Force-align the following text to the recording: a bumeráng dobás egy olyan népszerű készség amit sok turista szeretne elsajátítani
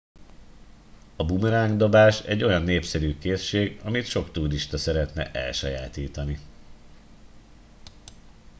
a 1.15 1.25
bumeráng 1.25 1.77
dobás 1.77 2.21
egy 2.21 2.43
olyan 2.43 2.61
népszerű 2.61 3.17
készség 3.17 3.79
amit 3.83 4.05
sok 4.05 4.31
turista 4.31 4.77
szeretne 4.77 5.31
elsajátítani 5.31 6.39